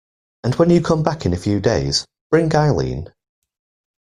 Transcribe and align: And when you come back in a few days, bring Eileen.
And 0.43 0.55
when 0.55 0.71
you 0.71 0.81
come 0.81 1.03
back 1.03 1.27
in 1.27 1.33
a 1.35 1.37
few 1.37 1.59
days, 1.59 2.07
bring 2.31 2.55
Eileen. 2.55 3.13